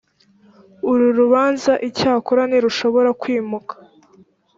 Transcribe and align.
uru 0.89 1.07
rubanza 1.19 1.73
icyakora 1.87 2.41
ntirushobora 2.49 3.09
kwimuka 3.21 3.73